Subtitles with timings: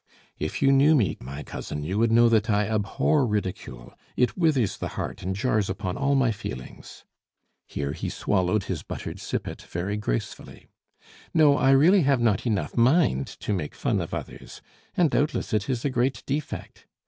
[0.39, 4.77] "If you knew me, my cousin, you would know that I abhor ridicule; it withers
[4.77, 7.05] the heart and jars upon all my feelings."
[7.67, 10.69] Here he swallowed his buttered sippet very gracefully.
[11.35, 14.59] "No, I really have not enough mind to make fun of others;
[14.97, 16.87] and doubtless it is a great defect.